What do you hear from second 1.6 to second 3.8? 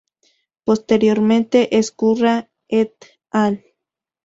Ezcurra "et al.